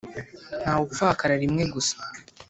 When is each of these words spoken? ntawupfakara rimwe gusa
ntawupfakara 0.61 1.33
rimwe 1.43 1.63
gusa 1.73 1.95